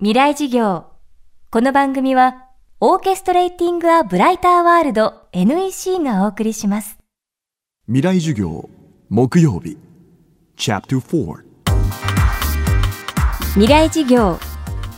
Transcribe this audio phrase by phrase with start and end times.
[0.00, 0.84] 未来事業。
[1.50, 2.44] この番組は、
[2.78, 6.98] オーケストレーティング・ア・ブライター・ワールド NEC がお送りします。
[7.86, 8.70] 未来授業
[9.08, 9.76] 木曜日
[10.56, 11.42] Chapter 4
[13.54, 14.38] 未来事業。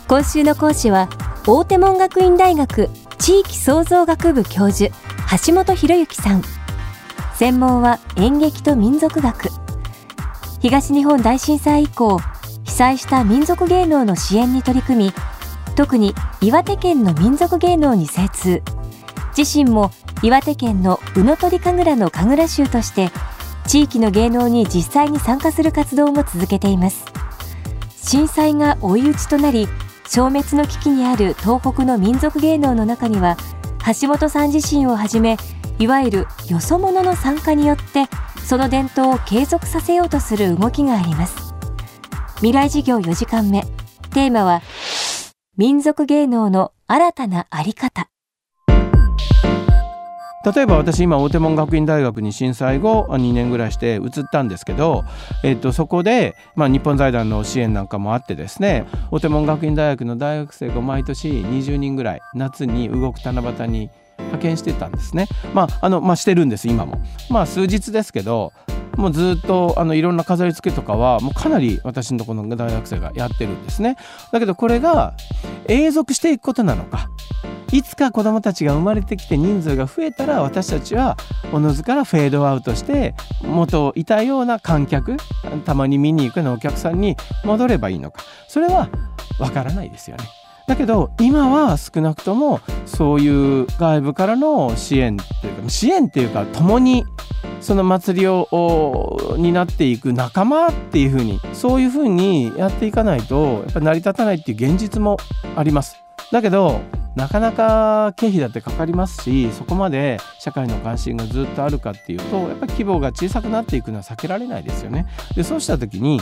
[0.07, 1.09] 今週の講師は、
[1.47, 2.87] 大手門学院大学
[3.17, 4.95] 地域創造学部教授、
[5.47, 6.43] 橋本博之さん。
[7.33, 9.49] 専門は演劇と民族学。
[10.59, 12.19] 東日本大震災以降、
[12.71, 15.13] 被災した民族芸能の支援に取り組み
[15.75, 18.63] 特に岩手県の民族芸能に精通。
[19.37, 19.91] 自身も
[20.23, 23.11] 岩手県の宇野鳥神楽の神楽衆として
[23.67, 27.05] 地域の芸能に実際に参加する活動も続けています。
[27.97, 29.67] 震災が追い打ちとなり
[30.05, 33.35] 消滅の危機にある東北の民族芸能の中には
[34.01, 35.35] 橋本さん自身をはじめ
[35.77, 38.05] いわゆるよそ者の参加によって
[38.45, 41.50] その伝統を継続させようとする動きがあります。
[42.41, 43.61] 未来事業4時間目
[44.15, 44.63] テーマは
[45.57, 48.09] 民族芸能の新たなあり方
[50.43, 55.03] 例えば私今大手門学院大学に震災後2年ぐらいして移ったんですけど、
[55.43, 65.27] えっと、そこで、まあ、日本財団の支援なんかもあってですね大手門学院大学の大学生が毎年20人ぐらい夏に動く七夕に派遣してたんですね。
[65.53, 67.01] まああのまあ、してるんです今も。
[67.29, 68.53] まあ数日ですけど
[68.97, 73.95] もうずっとあのいろんな飾り付けとかはもうかなり私のとこの大学生がやってるんですね。
[74.31, 75.13] だけどこれが
[75.67, 77.09] 永続していくことなのか
[77.71, 81.17] いつか子どもたちが生まれてきて人数が増えたら私たちは
[81.53, 85.17] おのずからフェードアウトして元いたような観客
[85.65, 88.89] たまに見に行くようなお客さんに戻ればいいのかそれは
[89.39, 90.25] わからないですよね。
[90.67, 97.03] だけど今は少なくともそういう外部からの支援というか支援っていうか共に
[97.61, 105.17] その祭りを担っていく仲間っていうふうにそういうふうにやっていかないとやっぱ成り立たないっていう現実も
[105.55, 105.95] あります。
[106.31, 106.81] だけど
[107.15, 115.05] なかなか経費だってかかりますしそこまで社会の関心がずっとあるかっていうとやっぱり規模が小さくなっていくのは避けられないですよね。
[115.35, 116.21] でそうした時に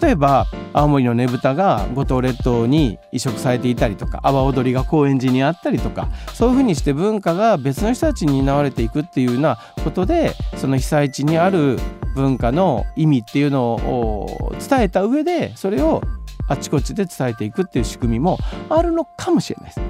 [0.00, 11.78] 例えば青森のねぶたが五島列島に移植されていたりとか阿波踊りが高円寺にあったりとかそういうふうにして文化が別の人たちに担われていくっていうようなことでその被災地にある
[12.14, 16.02] 文化の意味っていうのを伝えた上でそれを
[16.50, 18.38] あちこちで伝えていくっていう仕組みも
[18.68, 19.80] あるのかもしれないです。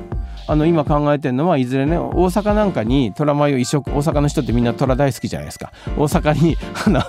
[0.46, 6.56] あの今考えてるのはいずれね大阪なんかに虎舞を移植大阪の人ってみんな虎大好きじゃないですか大阪に
[6.86, 7.00] あの、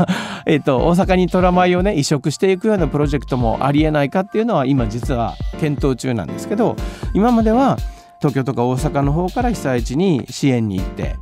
[0.45, 6.75] えっと、大阪に虎舞をね移植していくようなプロジェクトもありえないかっていうのは今実は検討中なんですけど
[7.13, 7.77] 今までは
[8.21, 11.15] 東京とか大阪の方から被災地に支援に行って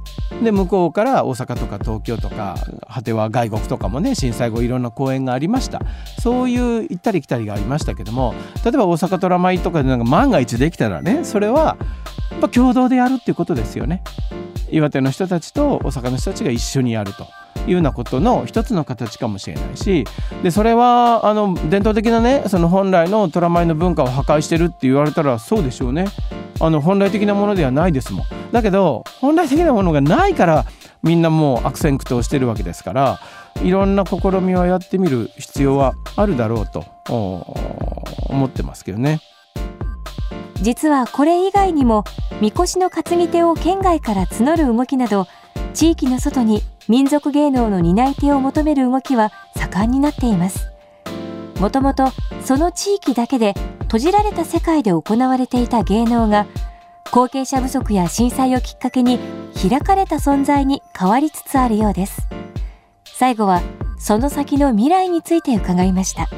[0.43, 2.55] で向こうから大阪とか東京とか
[2.93, 5.81] 果ては外国とかもね震災後いろんな公演がありました。
[6.21, 8.33] そういう行ったり来たりがありましたけども
[8.65, 11.77] 例えば大阪トラマイとかでなんか万が一できたらねそれは
[12.31, 14.03] やっぱ共同でやるっていうことですよね。
[14.69, 17.27] 岩手の人たちと大阪の人たちが一緒にやると。
[17.67, 20.05] いうようなことの一つの形かもしれないし
[20.43, 26.05] でそれはあの伝統的なねその本来のトラマイの文化を破壊してるって言われたらそうでしょうね。
[26.59, 30.65] あの本来的なものではないですもんだけど本来的なものがないから
[31.01, 33.19] みんなもう悪戦苦闘してるわけですから
[33.63, 39.19] いろんな試みをやってみる必要はあるだろうと思ってますけどね。
[40.61, 42.03] 実はこれ以外にも
[42.41, 45.25] みこしの担ぎ手を県外から募る動きなど
[45.73, 50.67] 地域の外に民族芸能の担い手を求める動きは盛んになっています
[51.59, 52.07] もともと
[52.43, 53.53] その地域だけで
[53.89, 56.45] 閉じられた世界で行われていた芸能が
[57.09, 59.17] 後継者不足や震災をきっかけに
[59.59, 62.27] 開かれた存在に変わりつつあるようです。
[63.05, 63.63] 最後は
[63.97, 66.29] その先の未来について伺いました。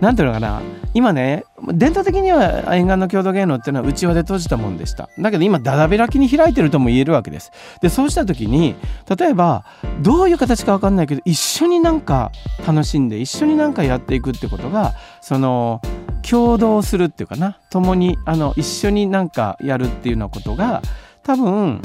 [0.00, 0.62] なんていうのかな。
[0.94, 5.10] 今ね伝統的には沿岸の郷土芸能っていうのは内輪で閉じたもんでした。
[5.18, 7.52] だけど今だだ開きに開いてるとも言えるわけです。
[7.82, 8.74] でそうした時に
[9.18, 9.66] 例えば
[10.00, 12.32] どういう形か分かんないけど一緒になんか
[12.66, 15.82] 楽しんで一緒になんかやっていくってことがその
[16.28, 17.58] 共同するっていうかな。
[17.70, 20.82] 共にあの一緒になんかやるっていうようなことが
[21.22, 21.80] 多分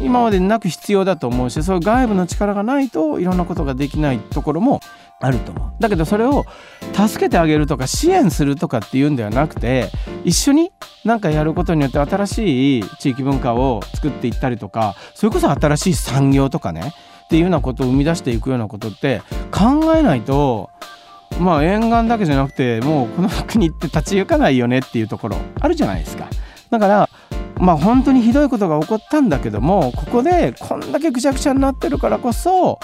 [0.00, 4.80] 今までなく必要だと思うしそういう外部の力がないといろんなことができないところも
[5.20, 5.72] あると思う。
[5.80, 6.44] だけどそれを
[6.94, 9.90] 助けてあげるとか支援するとかっていうんではなくて
[10.24, 10.70] 一緒に
[11.04, 16.92] なんかやることによって新しい地域文化を作っていったりとかそれこそ新しい産業とかね
[17.24, 20.70] っていうようなことを生み出していくようなことって考えないと
[21.40, 26.28] まあ沿岸だけじゃなくてもうこの国って立ち行かないよねっていうところあるじゃないですか。
[26.70, 27.08] だから
[27.56, 32.78] まあ本当にひどいことが起こったんだけどもここでこんだけぐちゃぐちゃになってるからこそ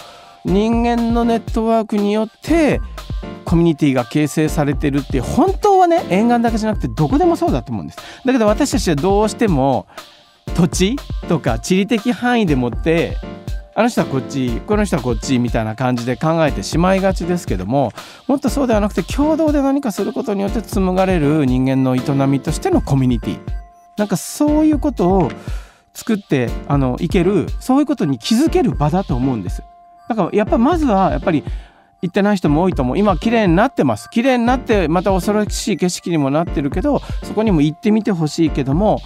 [0.45, 2.81] 人間のネットワークによって
[3.45, 9.87] コミュニティが形成されてるって本当はね沿岸だけじゃなくてどこでもそうだと思うんですだけど私たちはどうしても
[10.55, 10.97] 土地
[11.29, 13.17] とか地理的範囲でもって
[13.75, 17.93] あの人はこっちこの人はこっちみたいな感じで考えてしまいがちですけども
[18.27, 23.39] もっとそうではなくて共同で何かすることによって紡がれる人間の営みとしてのコミュニティ。
[23.97, 25.31] なんかそういうことを
[25.93, 29.63] 作ってあのいけるそういうことに気づける場だと思うんです。
[30.09, 31.45] だからやっぱまずはやっぱり
[32.03, 32.99] 行ってない人も多いと思う。
[32.99, 34.09] 今綺麗になってます。
[34.11, 39.01] 綺麗になってまた恐ろしい景色にもなってるけどそこにも行ってみてほしいけども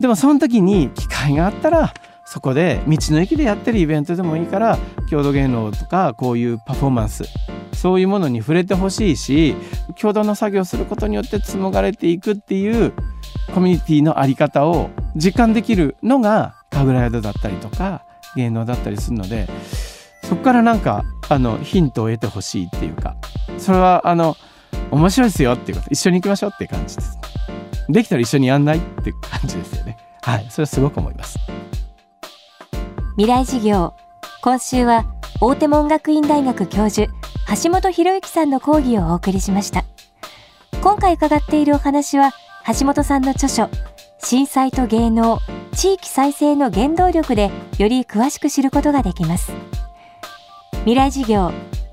[0.00, 1.94] でもその時に機会があったら
[2.26, 4.78] そこで道の駅でやってるイベントでもいいから
[5.08, 7.24] 郷土芸能とかこういうパフォーマンス
[7.72, 9.54] そういうものに触れてほしいし
[9.98, 12.92] 共同の作業することによって紡がれていくっていう
[13.54, 19.48] コミュニティの在り方を実感できるのが神楽宿だったりとか芸能だったりするので
[20.24, 23.16] そこからなんかあのヒントを得てほしいっていうか
[23.58, 24.36] それはあの
[24.90, 27.18] 面白いですよっていうこと一緒に行きましょうっていう感じです。
[27.88, 29.96] できたら一緒にやんないって感じですよね。
[30.22, 31.38] はいそれはすごく思います。
[33.16, 33.94] 未来事業。
[34.42, 35.06] 今週は
[35.40, 37.10] 大手門学院大学教授
[37.62, 39.86] 橋本博之さんの講義をお送りしました。
[40.82, 42.32] 今回伺っているお話は
[42.78, 43.70] 橋本さんの著書
[44.18, 45.38] 震災と芸能
[45.72, 49.50] 地域再生の原動力でより詳しく知ることができます。
[50.80, 51.52] 未来事業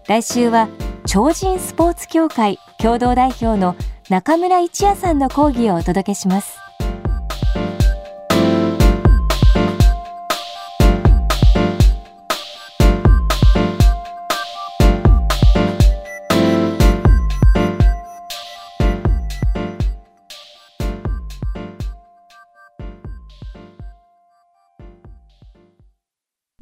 [0.09, 0.67] 来週は
[1.05, 3.77] 超人スポーツ協会共同代表の
[4.09, 6.62] 中村一也さんの講義をお届けします。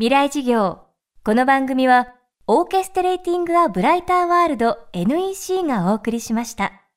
[0.01, 0.79] 未来事業
[1.23, 2.07] この番組は
[2.47, 6.80] オーケストレーティング・ア・ブライター・ワールド NEC がお送りしました。